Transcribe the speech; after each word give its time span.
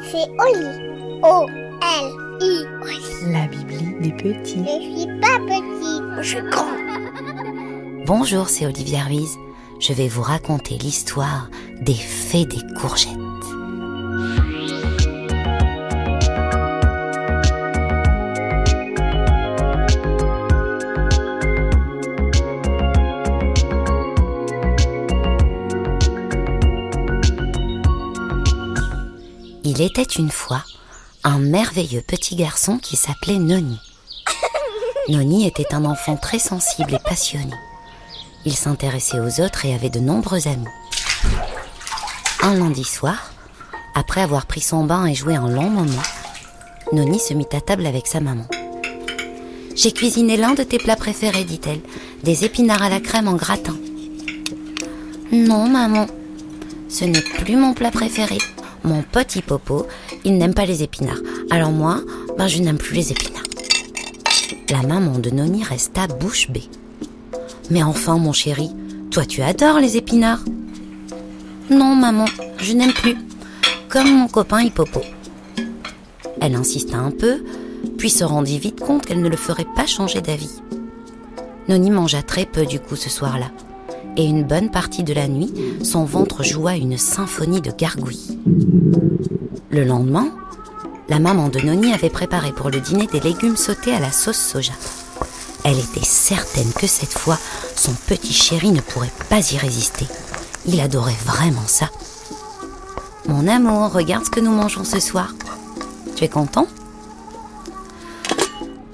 C'est 0.00 0.28
Oli. 0.38 1.20
O-L-I. 1.24 2.64
La 3.32 3.48
Bibli 3.48 4.00
des 4.00 4.12
petits. 4.12 4.64
Je 4.64 4.98
suis 5.00 5.20
pas 5.20 5.38
petit, 5.40 6.22
je 6.22 6.28
suis 6.28 6.50
grand. 6.50 6.76
Bonjour, 8.06 8.48
c'est 8.48 8.66
Olivier 8.66 9.00
Ruiz. 9.00 9.36
Je 9.80 9.92
vais 9.92 10.06
vous 10.06 10.22
raconter 10.22 10.78
l'histoire 10.78 11.50
des 11.80 11.94
fées 11.94 12.46
des 12.46 12.62
courgettes. 12.80 13.25
Était 29.86 30.02
une 30.02 30.32
fois 30.32 30.64
un 31.22 31.38
merveilleux 31.38 32.02
petit 32.02 32.34
garçon 32.34 32.78
qui 32.78 32.96
s'appelait 32.96 33.38
Noni. 33.38 33.78
Noni 35.08 35.46
était 35.46 35.72
un 35.74 35.84
enfant 35.84 36.16
très 36.16 36.40
sensible 36.40 36.94
et 36.94 37.08
passionné. 37.08 37.54
Il 38.44 38.54
s'intéressait 38.54 39.20
aux 39.20 39.40
autres 39.40 39.64
et 39.64 39.74
avait 39.74 39.90
de 39.90 40.00
nombreux 40.00 40.48
amis. 40.48 40.66
Un 42.42 42.54
lundi 42.54 42.82
soir, 42.82 43.30
après 43.94 44.22
avoir 44.22 44.46
pris 44.46 44.60
son 44.60 44.82
bain 44.84 45.06
et 45.06 45.14
joué 45.14 45.36
un 45.36 45.48
long 45.48 45.70
moment, 45.70 46.02
Noni 46.92 47.20
se 47.20 47.32
mit 47.32 47.46
à 47.52 47.60
table 47.60 47.86
avec 47.86 48.08
sa 48.08 48.18
maman. 48.18 48.46
J'ai 49.76 49.92
cuisiné 49.92 50.36
l'un 50.36 50.54
de 50.54 50.64
tes 50.64 50.78
plats 50.78 50.96
préférés, 50.96 51.44
dit-elle, 51.44 51.80
des 52.24 52.44
épinards 52.44 52.82
à 52.82 52.90
la 52.90 53.00
crème 53.00 53.28
en 53.28 53.34
gratin. 53.34 53.76
Non, 55.30 55.68
maman, 55.68 56.06
ce 56.88 57.04
n'est 57.04 57.20
plus 57.20 57.56
mon 57.56 57.72
plat 57.72 57.92
préféré. 57.92 58.38
Mon 58.86 59.02
petit 59.02 59.42
popo, 59.42 59.88
il 60.24 60.38
n'aime 60.38 60.54
pas 60.54 60.64
les 60.64 60.84
épinards. 60.84 61.18
Alors 61.50 61.72
moi, 61.72 62.00
ben 62.38 62.46
je 62.46 62.62
n'aime 62.62 62.78
plus 62.78 62.94
les 62.94 63.10
épinards. 63.10 63.42
La 64.70 64.82
maman 64.82 65.18
de 65.18 65.28
Noni 65.30 65.64
resta 65.64 66.06
bouche 66.06 66.48
bée. 66.50 66.70
Mais 67.68 67.82
enfin, 67.82 68.16
mon 68.16 68.32
chéri, 68.32 68.70
toi 69.10 69.24
tu 69.24 69.42
adores 69.42 69.80
les 69.80 69.96
épinards. 69.96 70.44
Non, 71.68 71.96
maman, 71.96 72.26
je 72.58 72.74
n'aime 72.74 72.92
plus. 72.92 73.16
Comme 73.88 74.18
mon 74.18 74.28
copain 74.28 74.62
Hippopo. 74.62 75.00
Elle 76.40 76.54
insista 76.54 76.96
un 76.96 77.10
peu, 77.10 77.42
puis 77.98 78.08
se 78.08 78.22
rendit 78.22 78.60
vite 78.60 78.78
compte 78.78 79.04
qu'elle 79.04 79.20
ne 79.20 79.28
le 79.28 79.36
ferait 79.36 79.66
pas 79.74 79.86
changer 79.86 80.20
d'avis. 80.20 80.62
Noni 81.68 81.90
mangea 81.90 82.22
très 82.22 82.46
peu 82.46 82.66
du 82.66 82.78
coup 82.78 82.94
ce 82.94 83.10
soir-là, 83.10 83.50
et 84.16 84.24
une 84.24 84.44
bonne 84.44 84.70
partie 84.70 85.02
de 85.02 85.12
la 85.12 85.28
nuit, 85.28 85.52
son 85.82 86.04
ventre 86.04 86.42
joua 86.42 86.76
une 86.76 86.98
symphonie 86.98 87.60
de 87.60 87.70
gargouilles. 87.70 88.38
Le 89.70 89.84
lendemain, 89.84 90.28
la 91.08 91.18
maman 91.18 91.48
de 91.48 91.60
Noni 91.60 91.92
avait 91.92 92.10
préparé 92.10 92.52
pour 92.52 92.70
le 92.70 92.80
dîner 92.80 93.06
des 93.06 93.20
légumes 93.20 93.56
sautés 93.56 93.92
à 93.92 94.00
la 94.00 94.10
sauce 94.10 94.38
soja. 94.38 94.72
Elle 95.64 95.78
était 95.78 96.04
certaine 96.04 96.72
que 96.72 96.86
cette 96.86 97.12
fois, 97.12 97.38
son 97.74 97.92
petit 98.06 98.32
chéri 98.32 98.70
ne 98.70 98.80
pourrait 98.80 99.12
pas 99.28 99.52
y 99.52 99.56
résister. 99.56 100.06
Il 100.66 100.80
adorait 100.80 101.16
vraiment 101.24 101.66
ça. 101.66 101.90
Mon 103.28 103.48
amour, 103.48 103.92
regarde 103.92 104.24
ce 104.24 104.30
que 104.30 104.40
nous 104.40 104.52
mangeons 104.52 104.84
ce 104.84 105.00
soir. 105.00 105.34
Tu 106.14 106.24
es 106.24 106.28
content 106.28 106.66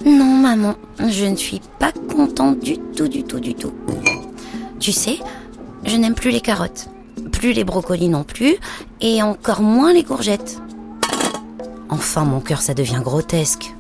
Non, 0.05 0.25
maman, 0.25 0.75
je 0.99 1.27
ne 1.27 1.37
suis 1.37 1.61
pas 1.79 1.93
contente 2.15 2.61
du 2.61 2.79
tout, 2.79 3.09
du 3.09 3.23
tout, 3.23 3.41
du 3.41 3.55
tout. 3.55 3.73
Tu 4.83 4.91
sais, 4.91 5.21
je 5.85 5.97
n'aime 5.97 6.17
plus 6.17 6.33
les 6.33 6.41
carottes, 6.41 6.89
plus 7.31 7.53
les 7.53 7.63
brocolis 7.63 8.09
non 8.09 8.25
plus, 8.25 8.57
et 9.01 9.23
encore 9.23 9.63
moins 9.63 9.93
les 9.93 10.03
courgettes. 10.03 10.61
Enfin, 11.89 12.25
mon 12.25 12.41
cœur, 12.41 12.61
ça 12.61 12.75
devient 12.75 13.01
grotesque. 13.01 13.77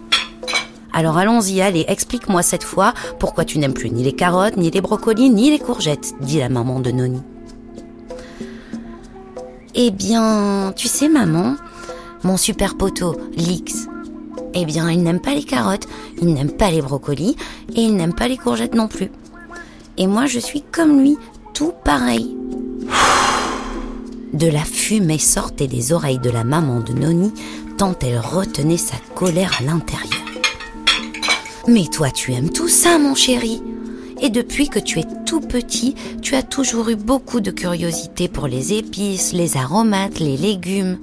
Alors 0.92 1.18
allons-y, 1.18 1.60
allez, 1.60 1.84
explique-moi 1.88 2.44
cette 2.44 2.62
fois 2.62 2.94
pourquoi 3.18 3.44
tu 3.44 3.58
n'aimes 3.58 3.74
plus 3.74 3.90
ni 3.90 4.04
les 4.04 4.12
carottes, 4.12 4.56
ni 4.56 4.70
les 4.70 4.80
brocolis, 4.80 5.28
ni 5.28 5.50
les 5.50 5.58
courgettes, 5.58 6.14
dit 6.20 6.38
la 6.38 6.48
maman 6.48 6.78
de 6.78 6.92
Noni. 6.92 7.22
Eh 9.74 9.90
bien, 9.90 10.72
tu 10.76 10.86
sais, 10.86 11.08
maman, 11.08 11.56
mon 12.22 12.36
super 12.36 12.76
poteau, 12.76 13.16
Lix, 13.34 13.88
eh 14.54 14.64
bien, 14.64 14.88
il 14.88 15.02
n'aime 15.02 15.20
pas 15.20 15.34
les 15.34 15.42
carottes, 15.42 15.88
il 16.20 16.32
n'aime 16.32 16.52
pas 16.52 16.70
les 16.70 16.80
brocolis, 16.80 17.34
et 17.74 17.82
il 17.82 17.96
n'aime 17.96 18.14
pas 18.14 18.28
les 18.28 18.36
courgettes 18.36 18.76
non 18.76 18.86
plus. 18.86 19.10
Et 19.98 20.06
moi, 20.06 20.26
je 20.26 20.38
suis 20.38 20.62
comme 20.62 21.00
lui, 21.00 21.16
tout 21.54 21.72
pareil. 21.84 22.36
De 24.32 24.48
la 24.48 24.64
fumée 24.64 25.18
sortait 25.18 25.66
des 25.66 25.92
oreilles 25.92 26.18
de 26.18 26.30
la 26.30 26.44
maman 26.44 26.80
de 26.80 26.92
Noni 26.92 27.32
tant 27.76 27.94
elle 28.00 28.18
retenait 28.18 28.76
sa 28.76 28.96
colère 29.14 29.58
à 29.60 29.64
l'intérieur. 29.64 30.22
Mais 31.68 31.86
toi, 31.92 32.10
tu 32.10 32.32
aimes 32.32 32.50
tout 32.50 32.68
ça, 32.68 32.98
mon 32.98 33.14
chéri. 33.14 33.62
Et 34.20 34.30
depuis 34.30 34.68
que 34.68 34.78
tu 34.78 35.00
es 35.00 35.06
tout 35.26 35.40
petit, 35.40 35.94
tu 36.22 36.34
as 36.34 36.42
toujours 36.42 36.88
eu 36.88 36.96
beaucoup 36.96 37.40
de 37.40 37.50
curiosité 37.50 38.28
pour 38.28 38.46
les 38.46 38.72
épices, 38.72 39.32
les 39.32 39.56
aromates, 39.56 40.20
les 40.20 40.36
légumes. 40.36 40.98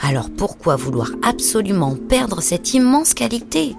Alors 0.00 0.30
pourquoi 0.30 0.76
vouloir 0.76 1.10
absolument 1.22 1.94
perdre 1.94 2.40
cette 2.40 2.74
immense 2.74 3.14
qualité? 3.14 3.76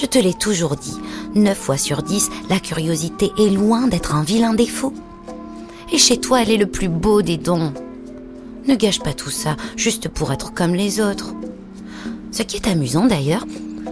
Je 0.00 0.06
te 0.06 0.16
l'ai 0.16 0.34
toujours 0.34 0.76
dit, 0.76 0.94
9 1.34 1.58
fois 1.58 1.76
sur 1.76 2.04
10, 2.04 2.30
la 2.48 2.60
curiosité 2.60 3.32
est 3.36 3.50
loin 3.50 3.88
d'être 3.88 4.14
un 4.14 4.22
vilain 4.22 4.54
défaut. 4.54 4.92
Et 5.92 5.98
chez 5.98 6.20
toi, 6.20 6.40
elle 6.40 6.52
est 6.52 6.56
le 6.56 6.68
plus 6.68 6.88
beau 6.88 7.20
des 7.20 7.36
dons. 7.36 7.72
Ne 8.68 8.76
gâche 8.76 9.00
pas 9.00 9.12
tout 9.12 9.30
ça 9.30 9.56
juste 9.74 10.08
pour 10.08 10.32
être 10.32 10.54
comme 10.54 10.76
les 10.76 11.00
autres. 11.00 11.34
Ce 12.30 12.44
qui 12.44 12.54
est 12.54 12.68
amusant 12.68 13.06
d'ailleurs, 13.06 13.44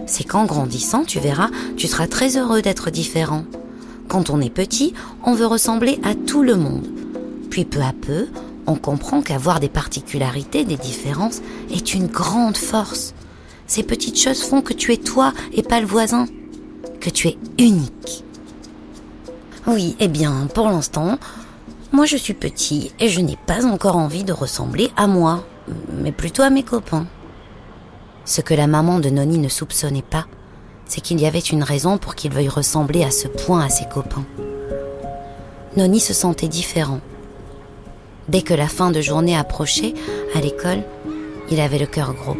c'est 0.05 0.23
qu'en 0.23 0.45
grandissant, 0.45 1.03
tu 1.03 1.19
verras, 1.19 1.49
tu 1.75 1.87
seras 1.87 2.07
très 2.07 2.37
heureux 2.37 2.61
d'être 2.61 2.89
différent. 2.89 3.43
Quand 4.07 4.29
on 4.29 4.39
est 4.39 4.49
petit, 4.49 4.93
on 5.25 5.33
veut 5.33 5.45
ressembler 5.45 5.99
à 6.03 6.15
tout 6.15 6.41
le 6.41 6.55
monde. 6.55 6.87
Puis 7.49 7.65
peu 7.65 7.81
à 7.81 7.91
peu, 7.91 8.27
on 8.65 8.75
comprend 8.75 9.21
qu'avoir 9.21 9.59
des 9.59 9.67
particularités, 9.67 10.63
des 10.63 10.77
différences, 10.77 11.41
est 11.69 11.93
une 11.93 12.07
grande 12.07 12.55
force. 12.55 13.13
Ces 13.67 13.83
petites 13.83 14.19
choses 14.19 14.41
font 14.41 14.61
que 14.61 14.73
tu 14.73 14.93
es 14.93 14.97
toi 14.97 15.33
et 15.51 15.61
pas 15.61 15.81
le 15.81 15.85
voisin, 15.85 16.25
que 17.01 17.09
tu 17.09 17.27
es 17.27 17.37
unique. 17.59 18.23
Oui, 19.67 19.97
eh 19.99 20.07
bien, 20.07 20.47
pour 20.53 20.69
l'instant, 20.69 21.19
moi 21.91 22.05
je 22.05 22.15
suis 22.15 22.33
petit 22.33 22.93
et 23.01 23.09
je 23.09 23.19
n'ai 23.19 23.37
pas 23.45 23.65
encore 23.65 23.97
envie 23.97 24.23
de 24.23 24.31
ressembler 24.31 24.89
à 24.95 25.07
moi, 25.07 25.45
mais 26.01 26.13
plutôt 26.13 26.43
à 26.43 26.49
mes 26.49 26.63
copains. 26.63 27.07
Ce 28.23 28.39
que 28.39 28.53
la 28.53 28.67
maman 28.67 28.99
de 28.99 29.09
Noni 29.09 29.37
ne 29.37 29.49
soupçonnait 29.49 30.01
pas, 30.01 30.25
c'est 30.85 31.01
qu'il 31.01 31.19
y 31.19 31.25
avait 31.25 31.39
une 31.39 31.63
raison 31.63 31.97
pour 31.97 32.15
qu'il 32.15 32.31
veuille 32.31 32.47
ressembler 32.47 33.03
à 33.03 33.11
ce 33.11 33.27
point 33.27 33.59
à 33.65 33.69
ses 33.69 33.85
copains. 33.85 34.25
Noni 35.75 35.99
se 35.99 36.13
sentait 36.13 36.47
différent. 36.47 37.01
Dès 38.29 38.41
que 38.41 38.53
la 38.53 38.67
fin 38.67 38.91
de 38.91 39.01
journée 39.01 39.35
approchait, 39.37 39.93
à 40.33 40.39
l'école, 40.39 40.83
il 41.51 41.59
avait 41.59 41.79
le 41.79 41.85
cœur 41.85 42.13
gros. 42.13 42.37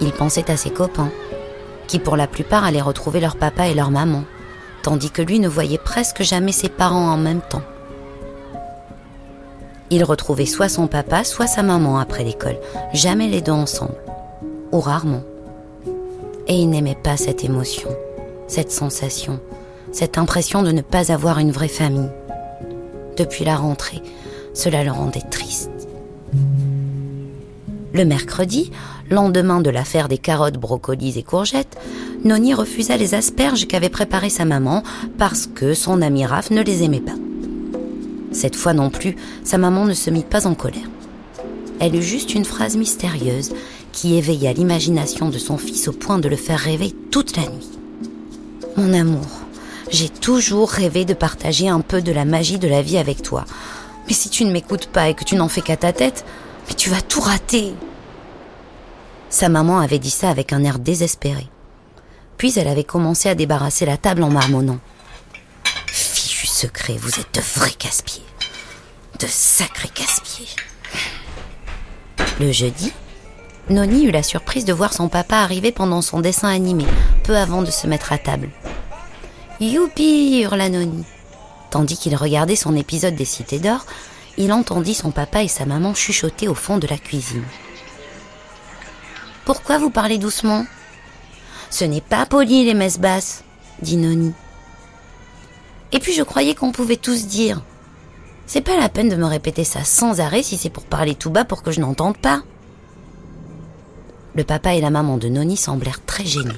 Il 0.00 0.12
pensait 0.12 0.50
à 0.50 0.56
ses 0.56 0.70
copains, 0.70 1.10
qui 1.86 1.98
pour 1.98 2.16
la 2.16 2.26
plupart 2.26 2.64
allaient 2.64 2.80
retrouver 2.80 3.20
leur 3.20 3.36
papa 3.36 3.68
et 3.68 3.74
leur 3.74 3.90
maman, 3.90 4.24
tandis 4.82 5.10
que 5.10 5.22
lui 5.22 5.40
ne 5.40 5.48
voyait 5.48 5.78
presque 5.78 6.22
jamais 6.22 6.52
ses 6.52 6.68
parents 6.68 7.10
en 7.12 7.16
même 7.16 7.40
temps. 7.40 7.62
Il 9.90 10.04
retrouvait 10.04 10.46
soit 10.46 10.68
son 10.68 10.86
papa, 10.86 11.24
soit 11.24 11.48
sa 11.48 11.62
maman 11.62 11.98
après 11.98 12.22
l'école, 12.22 12.58
jamais 12.94 13.26
les 13.26 13.40
deux 13.40 13.52
ensemble, 13.52 13.96
ou 14.70 14.80
rarement. 14.80 15.22
Et 16.46 16.54
il 16.54 16.70
n'aimait 16.70 16.94
pas 16.94 17.16
cette 17.16 17.44
émotion, 17.44 17.90
cette 18.46 18.70
sensation, 18.70 19.40
cette 19.92 20.16
impression 20.16 20.62
de 20.62 20.70
ne 20.70 20.82
pas 20.82 21.10
avoir 21.12 21.38
une 21.38 21.50
vraie 21.50 21.68
famille. 21.68 22.10
Depuis 23.16 23.44
la 23.44 23.56
rentrée, 23.56 24.00
cela 24.54 24.84
le 24.84 24.92
rendait 24.92 25.24
triste. 25.28 25.70
Le 27.92 28.04
mercredi, 28.04 28.70
lendemain 29.10 29.60
de 29.60 29.70
l'affaire 29.70 30.08
des 30.08 30.18
carottes, 30.18 30.58
brocolis 30.58 31.18
et 31.18 31.22
courgettes, 31.24 31.76
Noni 32.24 32.54
refusa 32.54 32.96
les 32.96 33.14
asperges 33.14 33.66
qu'avait 33.66 33.88
préparées 33.88 34.30
sa 34.30 34.44
maman 34.44 34.82
parce 35.18 35.46
que 35.46 35.74
son 35.74 36.00
ami 36.00 36.24
Raph 36.24 36.50
ne 36.50 36.62
les 36.62 36.84
aimait 36.84 37.00
pas. 37.00 37.16
Cette 38.32 38.54
fois 38.54 38.74
non 38.74 38.90
plus, 38.90 39.16
sa 39.42 39.58
maman 39.58 39.86
ne 39.86 39.94
se 39.94 40.10
mit 40.10 40.22
pas 40.22 40.46
en 40.46 40.54
colère. 40.54 40.88
Elle 41.80 41.96
eut 41.96 42.02
juste 42.02 42.34
une 42.34 42.44
phrase 42.44 42.76
mystérieuse 42.76 43.52
qui 43.90 44.16
éveilla 44.16 44.52
l'imagination 44.52 45.28
de 45.28 45.38
son 45.38 45.58
fils 45.58 45.88
au 45.88 45.92
point 45.92 46.18
de 46.18 46.28
le 46.28 46.36
faire 46.36 46.60
rêver 46.60 46.94
toute 47.10 47.36
la 47.36 47.42
nuit. 47.42 47.70
Mon 48.76 48.92
amour, 48.92 49.26
j'ai 49.90 50.08
toujours 50.08 50.70
rêvé 50.70 51.04
de 51.04 51.14
partager 51.14 51.68
un 51.68 51.80
peu 51.80 52.02
de 52.02 52.12
la 52.12 52.24
magie 52.24 52.58
de 52.58 52.68
la 52.68 52.82
vie 52.82 52.98
avec 52.98 53.22
toi. 53.22 53.44
Mais 54.06 54.14
si 54.14 54.30
tu 54.30 54.44
ne 54.44 54.52
m'écoutes 54.52 54.86
pas 54.86 55.08
et 55.08 55.14
que 55.14 55.24
tu 55.24 55.34
n'en 55.34 55.48
fais 55.48 55.60
qu'à 55.60 55.76
ta 55.76 55.92
tête, 55.92 56.24
tu 56.74 56.90
vas 56.90 57.00
tout 57.00 57.20
rater. 57.20 57.74
Sa 59.28 59.48
maman 59.48 59.78
avait 59.78 59.98
dit 59.98 60.10
ça 60.10 60.28
avec 60.28 60.52
un 60.52 60.64
air 60.64 60.78
désespéré. 60.78 61.46
Puis 62.36 62.58
elle 62.58 62.68
avait 62.68 62.84
commencé 62.84 63.28
à 63.28 63.34
débarrasser 63.34 63.86
la 63.86 63.96
table 63.96 64.22
en 64.22 64.30
marmonnant. 64.30 64.78
Fichu 65.86 66.46
secret, 66.46 66.96
vous 66.98 67.20
êtes 67.20 67.34
de 67.34 67.40
vrais 67.40 67.70
casse-pieds. 67.70 68.24
De 69.18 69.26
sacrés 69.28 69.88
casse-pieds. 69.88 70.48
Le 72.40 72.50
jeudi, 72.50 72.92
Noni 73.68 74.06
eut 74.06 74.10
la 74.10 74.22
surprise 74.22 74.64
de 74.64 74.72
voir 74.72 74.92
son 74.92 75.08
papa 75.08 75.36
arriver 75.36 75.70
pendant 75.70 76.02
son 76.02 76.20
dessin 76.20 76.48
animé, 76.48 76.86
peu 77.22 77.36
avant 77.36 77.62
de 77.62 77.70
se 77.70 77.86
mettre 77.86 78.12
à 78.12 78.18
table. 78.18 78.50
Youpi 79.60 80.40
hurla 80.40 80.70
Noni. 80.70 81.04
Tandis 81.70 81.98
qu'il 81.98 82.16
regardait 82.16 82.56
son 82.56 82.74
épisode 82.74 83.14
des 83.14 83.24
Cités 83.24 83.58
d'Or, 83.58 83.84
il 84.36 84.52
entendit 84.52 84.94
son 84.94 85.10
papa 85.10 85.42
et 85.42 85.48
sa 85.48 85.66
maman 85.66 85.94
chuchoter 85.94 86.48
au 86.48 86.54
fond 86.54 86.78
de 86.78 86.86
la 86.86 86.98
cuisine. 86.98 87.44
Pourquoi 89.44 89.78
vous 89.78 89.90
parlez 89.90 90.18
doucement? 90.18 90.66
Ce 91.70 91.84
n'est 91.84 92.00
pas 92.00 92.26
poli 92.26 92.64
les 92.64 92.74
messes 92.74 92.98
basses, 92.98 93.44
dit 93.82 93.96
Noni. 93.96 94.32
Et 95.92 95.98
puis 95.98 96.12
je 96.12 96.22
croyais 96.22 96.54
qu'on 96.54 96.72
pouvait 96.72 96.96
tous 96.96 97.26
dire. 97.26 97.62
C'est 98.46 98.60
pas 98.60 98.76
la 98.76 98.88
peine 98.88 99.08
de 99.08 99.16
me 99.16 99.26
répéter 99.26 99.64
ça 99.64 99.84
sans 99.84 100.20
arrêt 100.20 100.42
si 100.42 100.56
c'est 100.56 100.70
pour 100.70 100.84
parler 100.84 101.14
tout 101.14 101.30
bas 101.30 101.44
pour 101.44 101.62
que 101.62 101.70
je 101.70 101.80
n'entende 101.80 102.16
pas. 102.16 102.42
Le 104.34 104.44
papa 104.44 104.74
et 104.74 104.80
la 104.80 104.90
maman 104.90 105.18
de 105.18 105.28
Noni 105.28 105.56
semblèrent 105.56 106.04
très 106.04 106.24
gênés. 106.24 106.56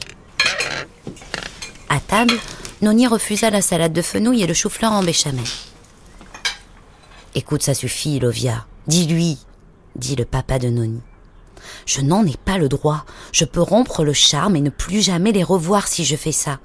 À 1.88 2.00
table, 2.00 2.34
Noni 2.80 3.06
refusa 3.06 3.50
la 3.50 3.62
salade 3.62 3.92
de 3.92 4.02
fenouil 4.02 4.42
et 4.42 4.46
le 4.46 4.54
chou-fleur 4.54 4.92
en 4.92 5.02
béchamel. 5.02 5.44
Écoute, 7.34 7.62
ça 7.62 7.74
suffit, 7.74 8.18
Lovia. 8.18 8.66
Dis-lui, 8.86 9.38
dit 9.96 10.16
le 10.16 10.24
papa 10.24 10.58
de 10.58 10.68
Noni. 10.68 11.00
Je 11.86 12.00
n'en 12.00 12.26
ai 12.26 12.36
pas 12.36 12.58
le 12.58 12.68
droit. 12.68 13.04
Je 13.32 13.44
peux 13.44 13.62
rompre 13.62 14.04
le 14.04 14.12
charme 14.12 14.56
et 14.56 14.60
ne 14.60 14.70
plus 14.70 15.00
jamais 15.00 15.32
les 15.32 15.44
revoir 15.44 15.88
si 15.88 16.04
je 16.04 16.16
fais 16.16 16.32
ça. 16.32 16.58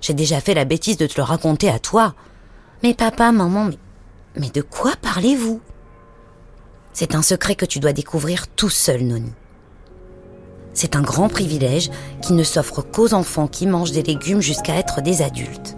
J'ai 0.00 0.14
déjà 0.14 0.40
fait 0.40 0.54
la 0.54 0.64
bêtise 0.64 0.96
de 0.96 1.06
te 1.06 1.16
le 1.18 1.22
raconter 1.22 1.68
à 1.68 1.78
toi. 1.78 2.14
Mais 2.82 2.94
papa, 2.94 3.32
maman, 3.32 3.66
mais, 3.66 3.78
mais 4.36 4.50
de 4.50 4.62
quoi 4.62 4.92
parlez-vous? 5.00 5.60
C'est 6.92 7.14
un 7.14 7.22
secret 7.22 7.54
que 7.54 7.66
tu 7.66 7.80
dois 7.80 7.92
découvrir 7.92 8.46
tout 8.48 8.70
seul, 8.70 9.02
Noni. 9.02 9.32
C'est 10.72 10.96
un 10.96 11.02
grand 11.02 11.28
privilège 11.28 11.90
qui 12.22 12.32
ne 12.32 12.42
s'offre 12.42 12.82
qu'aux 12.82 13.14
enfants 13.14 13.48
qui 13.48 13.66
mangent 13.66 13.92
des 13.92 14.02
légumes 14.02 14.40
jusqu'à 14.40 14.76
être 14.76 15.02
des 15.02 15.22
adultes. 15.22 15.76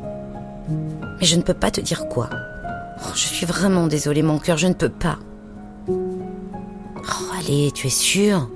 Mais 0.69 1.27
je 1.27 1.37
ne 1.37 1.43
peux 1.43 1.55
pas 1.55 1.71
te 1.71 1.81
dire 1.81 2.09
quoi. 2.09 2.31
Oh, 2.99 3.11
je 3.15 3.27
suis 3.27 3.47
vraiment 3.47 3.87
désolée, 3.87 4.23
mon 4.23 4.39
cœur, 4.39 4.57
je 4.57 4.67
ne 4.67 4.75
peux 4.75 4.89
pas. 4.89 5.19
Oh, 5.89 7.33
allez, 7.39 7.71
tu 7.73 7.87
es 7.89 7.91
sûre 7.91 8.49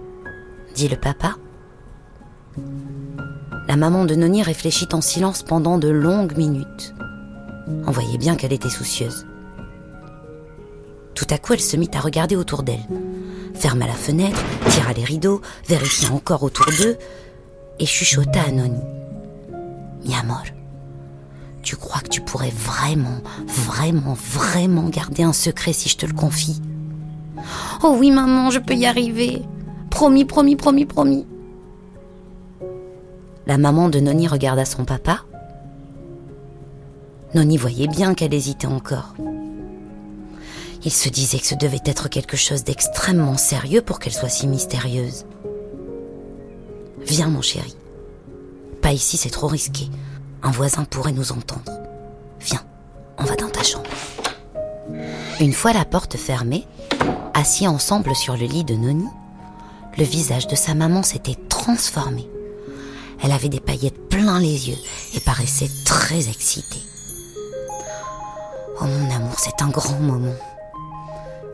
dit 0.75 0.89
le 0.89 0.97
papa. 0.97 1.37
La 3.69 3.77
maman 3.77 4.05
de 4.05 4.15
Noni 4.15 4.43
réfléchit 4.43 4.89
en 4.93 5.01
silence 5.01 5.43
pendant 5.43 5.79
de 5.79 5.89
longues 5.89 6.37
minutes. 6.37 6.95
On 7.87 7.91
voyait 7.91 8.19
bien 8.19 8.37
qu'elle 8.37 8.53
était 8.53 8.69
soucieuse. 8.71 9.27
Tout 11.15 11.27
à 11.31 11.39
coup, 11.39 11.53
elle 11.53 11.61
se 11.61 11.77
mit 11.77 11.91
à 11.95 12.01
regarder 12.01 12.35
autour 12.35 12.63
d'elle, 12.63 12.87
ferma 13.55 13.87
la 13.87 13.93
fenêtre, 13.93 14.41
tira 14.71 14.93
les 14.93 15.05
rideaux, 15.05 15.41
vérifia 15.69 16.11
encore 16.13 16.43
autour 16.43 16.67
d'eux 16.67 16.97
et 17.79 17.87
chuchota 17.87 18.41
à 18.43 18.51
Noni. 18.51 18.81
Mi 20.05 20.15
amor, 20.15 20.45
tu 21.63 21.77
crois 21.77 22.01
que 22.01 22.09
tu 22.09 22.21
pourrais 22.21 22.51
vraiment, 22.51 23.19
vraiment, 23.47 24.15
vraiment 24.15 24.89
garder 24.89 25.23
un 25.23 25.33
secret 25.33 25.73
si 25.73 25.89
je 25.89 25.97
te 25.97 26.07
le 26.07 26.13
confie? 26.13 26.61
Oh 27.83 27.97
oui, 27.99 28.11
maman, 28.11 28.51
je 28.51 28.59
peux 28.59 28.75
y 28.75 28.87
arriver. 28.87 29.43
Promis, 29.91 30.25
promis, 30.25 30.57
promis, 30.57 30.87
promis. 30.87 31.27
La 33.47 33.59
maman 33.59 33.89
de 33.89 34.01
Noni 34.01 34.29
regarda 34.29 34.65
son 34.65 34.85
papa. 34.85 35.25
Noni 37.35 37.57
voyait 37.57 37.89
bien 37.89 38.15
qu'elle 38.15 38.35
hésitait 38.35 38.67
encore. 38.67 39.15
Il 40.85 40.91
se 40.91 41.09
disait 41.09 41.39
que 41.39 41.47
ce 41.47 41.55
devait 41.55 41.83
être 41.85 42.09
quelque 42.09 42.37
chose 42.37 42.65
d'extrêmement 42.65 43.37
sérieux 43.37 43.83
pour 43.83 43.99
qu'elle 43.99 44.13
soit 44.15 44.29
si 44.29 44.47
mystérieuse. 44.47 45.27
Viens, 47.07 47.29
mon 47.29 47.43
chéri. 47.43 47.77
Pas 48.81 48.93
ici, 48.93 49.17
c'est 49.17 49.31
trop 49.31 49.49
risqué. 49.49 49.91
Un 50.43 50.51
voisin 50.51 50.85
pourrait 50.85 51.13
nous 51.13 51.33
entendre. 51.33 51.73
Viens, 52.41 52.63
on 53.19 53.25
va 53.25 53.37
dans 53.37 53.51
ta 53.51 53.63
chambre. 53.63 53.91
Une 55.41 55.53
fois 55.53 55.73
la 55.73 55.85
porte 55.85 56.17
fermée, 56.17 56.67
assis 57.35 57.67
ensemble 57.67 58.15
sur 58.15 58.37
le 58.37 58.47
lit 58.47 58.65
de 58.65 58.75
Noni, 58.75 59.09
le 59.99 60.05
visage 60.05 60.47
de 60.47 60.57
sa 60.57 60.75
maman 60.75 61.03
s'était 61.03 61.37
transformé. 61.49 62.29
Elle 63.23 63.33
avait 63.33 63.49
des 63.49 63.61
paillettes 63.61 64.09
plein 64.09 64.41
les 64.41 64.71
yeux 64.71 64.79
et 65.15 65.21
paraissait 65.21 65.71
très 65.85 66.29
excitée. 66.29 66.83
Oh 68.81 68.85
mon 68.85 69.15
amour, 69.15 69.39
c'est 69.39 69.61
un 69.61 69.69
grand 69.69 69.99
moment. 70.01 70.35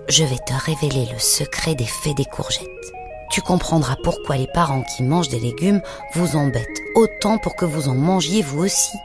Je 0.09 0.23
vais 0.23 0.39
te 0.39 0.55
révéler 0.55 1.09
le 1.13 1.19
secret 1.19 1.75
des 1.75 1.87
fées 1.87 2.15
des 2.15 2.25
courgettes. 2.25 2.69
Tu 3.37 3.43
comprendras 3.43 3.97
pourquoi 4.03 4.39
les 4.39 4.47
parents 4.47 4.83
qui 4.83 5.03
mangent 5.03 5.29
des 5.29 5.39
légumes 5.39 5.83
vous 6.15 6.37
embêtent 6.37 6.81
autant 6.95 7.37
pour 7.37 7.55
que 7.55 7.67
vous 7.67 7.91
en 7.91 7.95
mangiez 7.95 8.41
vous 8.41 8.61
aussi. 8.61 8.97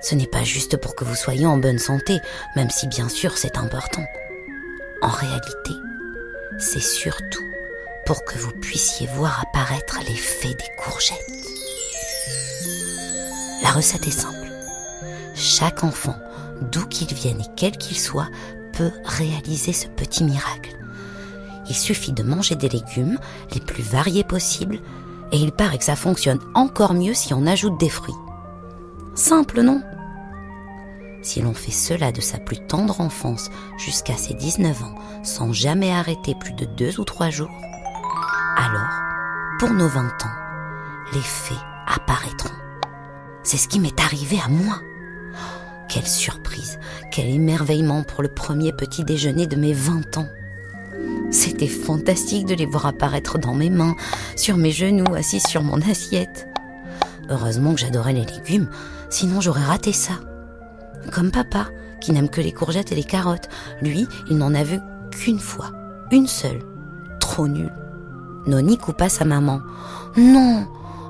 Ce 0.00 0.14
n'est 0.14 0.26
pas 0.26 0.44
juste 0.44 0.78
pour 0.78 0.94
que 0.94 1.04
vous 1.04 1.14
soyez 1.14 1.44
en 1.44 1.58
bonne 1.58 1.78
santé, 1.78 2.20
même 2.56 2.70
si 2.70 2.86
bien 2.86 3.10
sûr 3.10 3.36
c'est 3.36 3.58
important. 3.58 4.02
En 5.02 5.10
réalité, 5.10 5.72
c'est 6.58 6.80
surtout 6.80 7.44
pour 8.06 8.24
que 8.24 8.38
vous 8.38 8.52
puissiez 8.62 9.06
voir 9.08 9.42
apparaître 9.42 9.98
les 10.08 10.16
fées 10.16 10.54
des 10.54 10.82
courgettes. 10.82 11.18
La 13.62 13.72
recette 13.72 14.06
est 14.06 14.10
simple. 14.10 14.50
Chaque 15.34 15.84
enfant, 15.84 16.16
d'où 16.72 16.86
qu'il 16.86 17.12
vienne 17.12 17.42
et 17.42 17.52
quel 17.58 17.76
qu'il 17.76 17.98
soit, 17.98 18.30
peut 18.72 18.92
réaliser 19.04 19.74
ce 19.74 19.86
petit 19.86 20.24
miracle. 20.24 20.75
Il 21.68 21.74
suffit 21.74 22.12
de 22.12 22.22
manger 22.22 22.54
des 22.54 22.68
légumes 22.68 23.18
les 23.52 23.60
plus 23.60 23.82
variés 23.82 24.24
possibles 24.24 24.80
et 25.32 25.38
il 25.38 25.52
paraît 25.52 25.78
que 25.78 25.84
ça 25.84 25.96
fonctionne 25.96 26.40
encore 26.54 26.94
mieux 26.94 27.14
si 27.14 27.34
on 27.34 27.46
ajoute 27.46 27.78
des 27.78 27.88
fruits. 27.88 28.14
Simple, 29.14 29.62
non? 29.62 29.82
Si 31.22 31.40
l'on 31.40 31.54
fait 31.54 31.72
cela 31.72 32.12
de 32.12 32.20
sa 32.20 32.38
plus 32.38 32.58
tendre 32.68 33.00
enfance 33.00 33.50
jusqu'à 33.78 34.16
ses 34.16 34.34
19 34.34 34.82
ans 34.84 34.94
sans 35.24 35.52
jamais 35.52 35.90
arrêter 35.90 36.36
plus 36.38 36.52
de 36.52 36.66
deux 36.66 37.00
ou 37.00 37.04
trois 37.04 37.30
jours, 37.30 37.50
alors, 38.56 39.02
pour 39.58 39.70
nos 39.70 39.88
20 39.88 40.00
ans, 40.02 40.36
les 41.12 41.20
fées 41.20 41.54
apparaîtront. 41.86 42.54
C'est 43.42 43.56
ce 43.56 43.68
qui 43.68 43.80
m'est 43.80 44.00
arrivé 44.00 44.38
à 44.44 44.48
moi. 44.48 44.80
Oh, 44.80 45.84
quelle 45.88 46.06
surprise, 46.06 46.78
quel 47.12 47.28
émerveillement 47.28 48.02
pour 48.02 48.22
le 48.22 48.28
premier 48.28 48.72
petit 48.72 49.04
déjeuner 49.04 49.46
de 49.46 49.56
mes 49.56 49.72
20 49.72 50.18
ans. 50.18 50.28
C'était 51.36 51.68
fantastique 51.68 52.46
de 52.46 52.54
les 52.54 52.64
voir 52.64 52.86
apparaître 52.86 53.38
dans 53.38 53.52
mes 53.52 53.68
mains, 53.68 53.94
sur 54.36 54.56
mes 54.56 54.70
genoux, 54.70 55.14
assis 55.14 55.38
sur 55.38 55.62
mon 55.62 55.82
assiette. 55.82 56.48
Heureusement 57.28 57.74
que 57.74 57.80
j'adorais 57.80 58.14
les 58.14 58.24
légumes, 58.24 58.70
sinon 59.10 59.42
j'aurais 59.42 59.62
raté 59.62 59.92
ça. 59.92 60.14
Comme 61.12 61.30
papa, 61.30 61.66
qui 62.00 62.12
n'aime 62.12 62.30
que 62.30 62.40
les 62.40 62.52
courgettes 62.52 62.90
et 62.90 62.94
les 62.94 63.04
carottes. 63.04 63.50
Lui, 63.82 64.08
il 64.30 64.38
n'en 64.38 64.54
a 64.54 64.62
vu 64.62 64.78
qu'une 65.10 65.38
fois, 65.38 65.72
une 66.10 66.26
seule. 66.26 66.62
Trop 67.20 67.46
nul. 67.46 67.70
Noni 68.46 68.78
coupa 68.78 69.10
sa 69.10 69.26
maman. 69.26 69.60
Non 70.16 70.66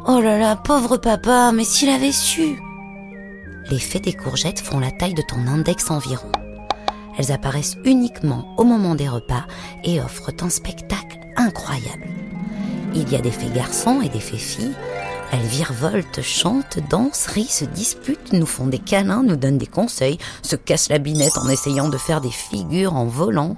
Oh 0.09 0.21
là 0.21 0.39
là, 0.39 0.57
pauvre 0.57 0.97
papa, 0.97 1.53
mais 1.55 1.65
s'il 1.65 1.89
avait 1.89 2.11
su 2.11 2.61
Les 3.71 3.79
fées 3.79 4.01
des 4.01 4.13
courgettes 4.13 4.61
font 4.61 4.81
la 4.81 4.91
taille 4.91 5.15
de 5.15 5.23
ton 5.23 5.47
index 5.47 5.89
environ. 5.89 6.33
Elles 7.19 7.33
apparaissent 7.33 7.77
uniquement 7.85 8.55
au 8.57 8.65
moment 8.65 8.95
des 8.95 9.09
repas 9.09 9.45
et 9.85 10.01
offrent 10.01 10.33
un 10.43 10.51
spectacle 10.51 11.19
incroyable. 11.37 12.07
Il 12.95 13.11
y 13.11 13.17
a 13.17 13.21
des 13.21 13.31
fées 13.31 13.51
garçons 13.55 14.01
et 14.01 14.09
des 14.09 14.21
fées 14.21 14.39
filles. 14.39 14.75
Elles 15.33 15.41
virevoltent, 15.41 16.23
chantent, 16.23 16.79
dansent, 16.89 17.27
rient, 17.27 17.49
se 17.49 17.65
disputent, 17.65 18.33
nous 18.33 18.47
font 18.47 18.67
des 18.67 18.79
câlins, 18.79 19.23
nous 19.23 19.37
donnent 19.37 19.59
des 19.59 19.67
conseils, 19.67 20.19
se 20.43 20.57
cassent 20.57 20.89
la 20.89 20.99
binette 20.99 21.37
en 21.37 21.49
essayant 21.49 21.89
de 21.89 21.99
faire 21.99 22.21
des 22.21 22.31
figures 22.31 22.95
en 22.95 23.07
volant. 23.07 23.57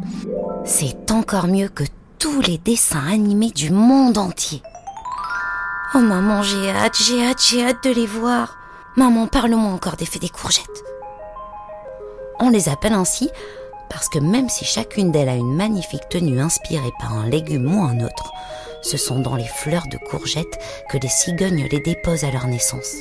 C'est 0.64 1.10
encore 1.10 1.46
mieux 1.46 1.68
que 1.68 1.84
tous 2.18 2.40
les 2.40 2.58
dessins 2.58 3.06
animés 3.06 3.50
du 3.50 3.70
monde 3.70 4.18
entier. 4.18 4.62
Oh 5.94 6.00
maman, 6.00 6.42
j'ai 6.42 6.70
hâte, 6.70 6.96
j'ai 6.96 7.24
hâte, 7.24 7.42
j'ai 7.48 7.64
hâte 7.64 7.84
de 7.84 7.90
les 7.90 8.06
voir. 8.06 8.58
Maman, 8.96 9.26
parle-moi 9.26 9.72
encore 9.72 9.96
des 9.96 10.06
fées 10.06 10.18
des 10.18 10.28
courgettes. 10.28 10.84
On 12.40 12.50
les 12.50 12.68
appelle 12.68 12.92
ainsi 12.92 13.30
parce 13.90 14.08
que 14.08 14.18
même 14.18 14.48
si 14.48 14.64
chacune 14.64 15.10
d'elles 15.10 15.28
a 15.28 15.34
une 15.34 15.56
magnifique 15.56 16.08
tenue 16.08 16.40
inspirée 16.40 16.92
par 17.00 17.12
un 17.14 17.28
légume 17.28 17.74
ou 17.74 17.82
un 17.82 18.00
autre, 18.00 18.32
ce 18.82 18.96
sont 18.96 19.18
dans 19.18 19.34
les 19.34 19.46
fleurs 19.46 19.88
de 19.88 19.96
courgettes 19.96 20.58
que 20.88 20.98
les 20.98 21.08
cigognes 21.08 21.66
les 21.70 21.80
déposent 21.80 22.24
à 22.24 22.30
leur 22.30 22.46
naissance. 22.46 22.96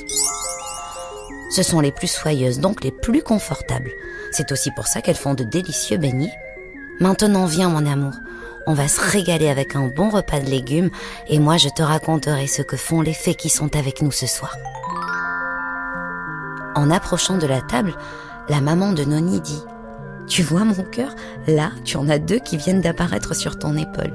Ce 1.50 1.62
sont 1.62 1.80
les 1.80 1.92
plus 1.92 2.08
soyeuses, 2.08 2.58
donc 2.58 2.82
les 2.82 2.90
plus 2.90 3.22
confortables. 3.22 3.90
C'est 4.32 4.50
aussi 4.50 4.70
pour 4.72 4.86
ça 4.86 5.00
qu'elles 5.00 5.14
font 5.14 5.34
de 5.34 5.44
délicieux 5.44 5.98
beignets. 5.98 6.34
Maintenant 7.00 7.46
viens 7.46 7.68
mon 7.68 7.86
amour, 7.86 8.14
on 8.66 8.74
va 8.74 8.88
se 8.88 9.00
régaler 9.00 9.48
avec 9.48 9.76
un 9.76 9.86
bon 9.86 10.10
repas 10.10 10.40
de 10.40 10.50
légumes 10.50 10.90
et 11.28 11.38
moi 11.38 11.56
je 11.58 11.68
te 11.68 11.82
raconterai 11.82 12.46
ce 12.46 12.62
que 12.62 12.76
font 12.76 13.00
les 13.00 13.14
fées 13.14 13.34
qui 13.34 13.48
sont 13.48 13.76
avec 13.76 14.02
nous 14.02 14.10
ce 14.10 14.26
soir. 14.26 14.56
En 16.74 16.90
approchant 16.90 17.38
de 17.38 17.46
la 17.46 17.60
table, 17.60 17.94
la 18.48 18.60
maman 18.60 18.92
de 18.92 19.04
Noni 19.04 19.40
dit 19.40 19.62
Tu 20.26 20.42
vois 20.42 20.64
mon 20.64 20.82
cœur 20.90 21.14
Là, 21.46 21.70
tu 21.84 21.96
en 21.96 22.08
as 22.08 22.18
deux 22.18 22.38
qui 22.38 22.56
viennent 22.56 22.80
d'apparaître 22.80 23.34
sur 23.34 23.58
ton 23.58 23.76
épaule. 23.76 24.12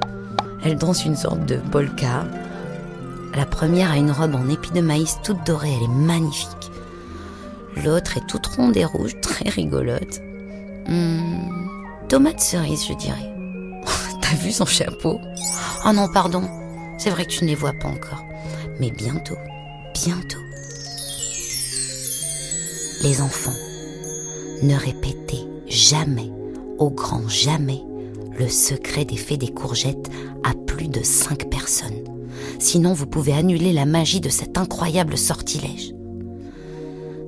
Elles 0.64 0.76
dansent 0.76 1.04
une 1.04 1.16
sorte 1.16 1.44
de 1.46 1.56
polka. 1.56 2.26
La 3.34 3.46
première 3.46 3.90
a 3.90 3.96
une 3.96 4.10
robe 4.10 4.34
en 4.34 4.48
épi 4.48 4.70
de 4.72 4.80
maïs 4.80 5.18
toute 5.22 5.44
dorée, 5.46 5.72
elle 5.76 5.84
est 5.84 6.06
magnifique. 6.06 6.70
L'autre 7.84 8.16
est 8.16 8.26
toute 8.26 8.46
ronde 8.46 8.76
et 8.76 8.84
rouge, 8.84 9.20
très 9.20 9.48
rigolote. 9.48 10.20
Hmm, 10.86 11.68
tomate 12.08 12.40
cerise, 12.40 12.86
je 12.88 12.94
dirais. 12.94 13.34
T'as 14.22 14.36
vu 14.36 14.52
son 14.52 14.66
chapeau? 14.66 15.20
Oh 15.86 15.92
non, 15.92 16.08
pardon. 16.08 16.42
C'est 16.98 17.10
vrai 17.10 17.24
que 17.24 17.30
tu 17.30 17.44
ne 17.44 17.48
les 17.48 17.56
vois 17.56 17.72
pas 17.72 17.88
encore. 17.88 18.24
Mais 18.80 18.90
bientôt, 18.90 19.36
bientôt. 19.92 20.38
Les 23.02 23.20
enfants, 23.20 23.52
ne 24.64 24.76
répétez 24.76 25.46
jamais, 25.66 26.32
au 26.78 26.90
grand 26.90 27.28
jamais, 27.28 27.84
le 28.38 28.48
secret 28.48 29.04
des 29.04 29.16
fées 29.16 29.36
des 29.36 29.52
courgettes 29.52 30.10
à 30.42 30.54
plus 30.66 30.88
de 30.88 31.02
cinq 31.02 31.50
personnes. 31.50 32.02
Sinon, 32.58 32.94
vous 32.94 33.06
pouvez 33.06 33.32
annuler 33.32 33.72
la 33.72 33.84
magie 33.84 34.20
de 34.20 34.30
cet 34.30 34.56
incroyable 34.58 35.18
sortilège. 35.18 35.94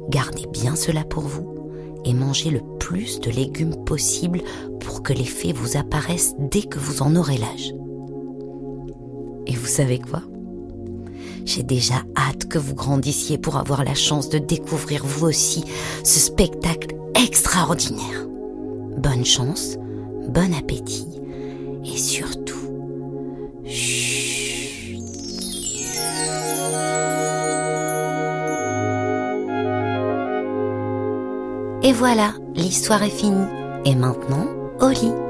Gardez 0.09 0.47
bien 0.50 0.76
cela 0.76 1.05
pour 1.05 1.25
vous 1.25 1.71
et 2.05 2.14
mangez 2.14 2.50
le 2.50 2.61
plus 2.78 3.21
de 3.21 3.31
légumes 3.31 3.85
possible 3.85 4.40
pour 4.81 5.02
que 5.02 5.12
les 5.12 5.25
fées 5.25 5.52
vous 5.52 5.76
apparaissent 5.76 6.35
dès 6.38 6.62
que 6.62 6.78
vous 6.78 7.02
en 7.02 7.16
aurez 7.16 7.38
l'âge. 7.38 7.75
Et 9.47 9.55
vous 9.55 9.66
savez 9.66 9.99
quoi? 9.99 10.23
J'ai 11.45 11.62
déjà 11.62 12.02
hâte 12.16 12.47
que 12.49 12.59
vous 12.59 12.75
grandissiez 12.75 13.38
pour 13.38 13.57
avoir 13.57 13.85
la 13.85 13.95
chance 13.95 14.28
de 14.28 14.38
découvrir 14.38 15.05
vous 15.05 15.26
aussi 15.26 15.64
ce 16.02 16.19
spectacle 16.19 16.97
extraordinaire. 17.26 18.26
Bonne 18.99 19.25
chance, 19.25 19.76
bon 20.28 20.54
appétit 20.54 21.21
et 21.85 21.97
surtout, 21.97 22.54
chut. 23.64 24.16
Et 31.83 31.92
voilà, 31.92 32.33
l'histoire 32.56 33.02
est 33.04 33.11
finie. 33.11 33.47
Et 33.85 33.95
maintenant, 33.95 34.47
au 34.80 34.88
lit. 34.88 35.25